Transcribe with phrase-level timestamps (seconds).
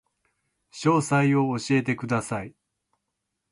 [0.73, 2.55] 詳細を教えてください